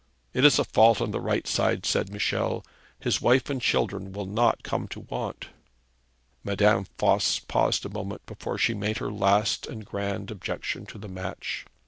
'It 0.33 0.43
is 0.43 0.57
a 0.57 0.63
fault 0.63 0.99
on 0.99 1.11
the 1.11 1.21
right 1.21 1.45
side,' 1.45 1.85
said 1.85 2.11
Michel. 2.11 2.65
'His 3.01 3.21
wife 3.21 3.51
and 3.51 3.61
children 3.61 4.11
will 4.11 4.25
not 4.25 4.63
come 4.63 4.87
to 4.87 5.01
want.' 5.01 5.49
Madame 6.43 6.87
Voss 6.97 7.37
paused 7.37 7.85
a 7.85 7.89
moment 7.89 8.25
before 8.25 8.57
she 8.57 8.73
made 8.73 8.97
her 8.97 9.11
last 9.11 9.67
and 9.67 9.85
grand 9.85 10.31
objection 10.31 10.87
to 10.87 10.97
the 10.97 11.07
match. 11.07 11.67